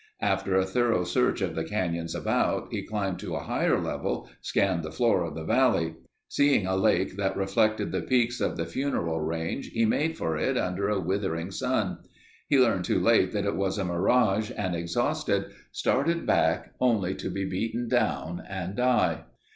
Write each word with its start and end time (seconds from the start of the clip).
After 0.23 0.55
a 0.57 0.65
thorough 0.65 1.03
search 1.03 1.41
of 1.43 1.53
the 1.53 1.63
canyons 1.63 2.15
about, 2.15 2.69
he 2.73 2.81
climbed 2.81 3.19
to 3.19 3.35
a 3.35 3.39
higher 3.43 3.79
level, 3.79 4.27
scanned 4.41 4.81
the 4.81 4.89
floor 4.91 5.23
of 5.23 5.35
the 5.35 5.43
valley. 5.43 5.93
Seeing 6.27 6.65
a 6.65 6.75
lake 6.75 7.17
that 7.17 7.37
reflected 7.37 7.91
the 7.91 8.01
peaks 8.01 8.41
of 8.41 8.57
the 8.57 8.65
Funeral 8.65 9.21
Range 9.21 9.67
he 9.67 9.85
made 9.85 10.17
for 10.17 10.37
it 10.37 10.57
under 10.57 10.89
a 10.89 10.99
withering 10.99 11.51
sun. 11.51 11.99
He 12.49 12.57
learned 12.57 12.85
too 12.85 12.99
late 12.99 13.31
that 13.33 13.45
it 13.45 13.55
was 13.55 13.77
a 13.77 13.85
mirage 13.85 14.49
and 14.57 14.75
exhausted, 14.75 15.51
started 15.71 16.25
back 16.25 16.73
only 16.79 17.13
to 17.13 17.29
be 17.29 17.45
beaten 17.47 17.87
down 17.87 18.41
and 18.49 18.75
die. 18.77 19.25